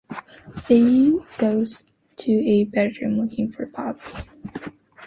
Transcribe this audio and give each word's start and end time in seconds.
Sandy 0.51 1.19
goes 1.37 1.85
to 2.15 2.31
a 2.31 2.63
bedroom 2.63 3.19
looking 3.21 3.51
for 3.51 3.67
Bobbie. 3.67 3.99